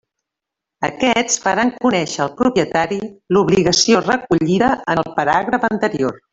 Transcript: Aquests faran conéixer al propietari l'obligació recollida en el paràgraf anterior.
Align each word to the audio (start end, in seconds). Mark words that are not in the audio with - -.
Aquests 0.87 1.35
faran 1.43 1.73
conéixer 1.83 2.23
al 2.25 2.33
propietari 2.41 2.99
l'obligació 3.37 4.03
recollida 4.09 4.75
en 4.95 5.05
el 5.07 5.17
paràgraf 5.23 5.71
anterior. 5.75 6.23